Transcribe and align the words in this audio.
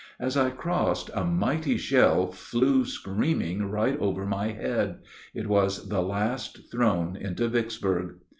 As 0.19 0.35
I 0.35 0.49
crossed 0.49 1.11
a 1.13 1.23
mighty 1.23 1.77
shell 1.77 2.31
flew 2.31 2.85
screaming 2.85 3.69
right 3.69 3.99
over 3.99 4.25
my 4.25 4.47
head. 4.47 4.97
It 5.35 5.45
was 5.45 5.89
the 5.89 6.01
last 6.01 6.71
thrown 6.71 7.15
into 7.15 7.47
Vicksburg. 7.47 8.15